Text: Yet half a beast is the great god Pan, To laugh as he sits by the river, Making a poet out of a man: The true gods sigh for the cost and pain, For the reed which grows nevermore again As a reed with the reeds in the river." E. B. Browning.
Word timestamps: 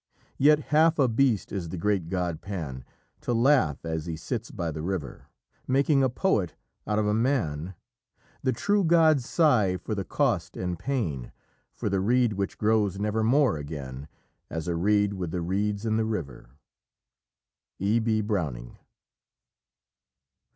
Yet 0.39 0.57
half 0.73 0.97
a 0.97 1.07
beast 1.07 1.51
is 1.51 1.69
the 1.69 1.77
great 1.77 2.09
god 2.09 2.41
Pan, 2.41 2.83
To 3.21 3.35
laugh 3.35 3.85
as 3.85 4.07
he 4.07 4.15
sits 4.15 4.49
by 4.49 4.71
the 4.71 4.81
river, 4.81 5.27
Making 5.67 6.01
a 6.01 6.09
poet 6.09 6.55
out 6.87 6.97
of 6.97 7.05
a 7.05 7.13
man: 7.13 7.75
The 8.41 8.51
true 8.51 8.83
gods 8.83 9.29
sigh 9.29 9.77
for 9.77 9.93
the 9.93 10.03
cost 10.03 10.57
and 10.57 10.79
pain, 10.79 11.31
For 11.75 11.87
the 11.87 11.99
reed 11.99 12.33
which 12.33 12.57
grows 12.57 12.99
nevermore 12.99 13.57
again 13.57 14.07
As 14.49 14.67
a 14.67 14.73
reed 14.75 15.13
with 15.13 15.29
the 15.29 15.41
reeds 15.43 15.85
in 15.85 15.97
the 15.97 16.05
river." 16.05 16.49
E. 17.77 17.99
B. 17.99 18.21
Browning. 18.21 18.79